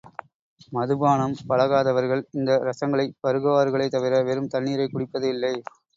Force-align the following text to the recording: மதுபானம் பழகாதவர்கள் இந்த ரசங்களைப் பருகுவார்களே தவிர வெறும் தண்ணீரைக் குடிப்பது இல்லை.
மதுபானம் 0.71 1.35
பழகாதவர்கள் 1.49 2.23
இந்த 2.31 2.57
ரசங்களைப் 2.63 3.19
பருகுவார்களே 3.23 3.87
தவிர 3.89 4.23
வெறும் 4.23 4.51
தண்ணீரைக் 4.51 4.93
குடிப்பது 4.93 5.29
இல்லை. 5.29 5.55